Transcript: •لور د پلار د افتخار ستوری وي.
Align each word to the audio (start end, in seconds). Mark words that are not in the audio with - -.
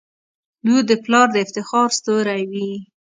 •لور 0.65 0.83
د 0.89 0.91
پلار 1.03 1.27
د 1.31 1.35
افتخار 1.45 1.87
ستوری 1.97 2.43
وي. 2.51 2.71